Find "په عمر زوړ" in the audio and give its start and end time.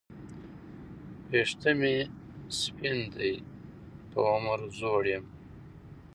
4.11-5.03